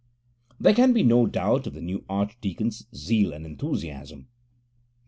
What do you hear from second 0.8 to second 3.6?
be no doubt of the new archdeacon's zeal and